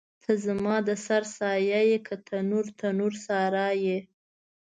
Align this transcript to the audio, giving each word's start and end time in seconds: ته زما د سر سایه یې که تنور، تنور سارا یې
ته 0.23 0.31
زما 0.45 0.75
د 0.87 0.89
سر 1.05 1.23
سایه 1.37 1.81
یې 1.89 1.99
که 2.07 2.15
تنور، 2.27 2.65
تنور 2.79 3.13
سارا 3.25 3.69
یې 3.85 3.99